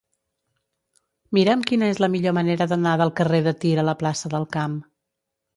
Mira'm 1.37 1.61
quina 1.71 1.91
és 1.95 2.01
la 2.03 2.09
millor 2.15 2.35
manera 2.39 2.69
d'anar 2.73 2.97
del 3.03 3.15
carrer 3.21 3.43
de 3.49 3.55
Tir 3.65 3.77
a 3.83 3.87
la 3.91 3.99
plaça 4.03 4.37
del 4.37 4.49
Camp. 4.57 4.79